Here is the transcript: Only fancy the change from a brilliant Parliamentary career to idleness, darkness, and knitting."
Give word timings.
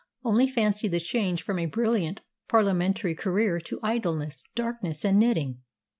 Only 0.23 0.47
fancy 0.47 0.87
the 0.87 0.99
change 0.99 1.43
from 1.43 1.59
a 1.59 1.67
brilliant 1.67 2.21
Parliamentary 2.49 3.13
career 3.13 3.59
to 3.59 3.79
idleness, 3.83 4.41
darkness, 4.55 5.05
and 5.05 5.19
knitting." 5.19 5.59